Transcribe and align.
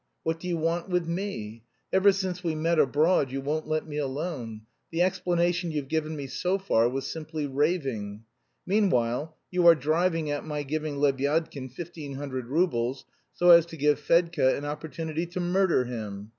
What 0.23 0.39
do 0.39 0.47
you 0.47 0.57
want 0.57 0.89
with 0.89 1.07
me? 1.07 1.61
Ever 1.93 2.11
since 2.11 2.43
we 2.43 2.55
met 2.55 2.79
abroad 2.79 3.29
you 3.31 3.39
won't 3.39 3.67
let 3.67 3.87
me 3.87 3.97
alone. 3.99 4.61
The 4.89 5.03
explanation 5.03 5.69
you've 5.69 5.89
given 5.89 6.15
me 6.15 6.25
so 6.25 6.57
far 6.57 6.89
was 6.89 7.05
simply 7.05 7.45
raving. 7.45 8.23
Meanwhile 8.65 9.37
you 9.51 9.67
are 9.67 9.75
driving 9.75 10.31
at 10.31 10.43
my 10.43 10.63
giving 10.63 10.95
Lebyadkin 10.97 11.69
fifteen 11.69 12.15
hundred 12.15 12.47
roubles, 12.47 13.05
so 13.31 13.51
as 13.51 13.67
to 13.67 13.77
give 13.77 13.99
Fedka 13.99 14.57
an 14.57 14.65
opportunity 14.65 15.27
to 15.27 15.39
murder 15.39 15.83
him. 15.85 16.29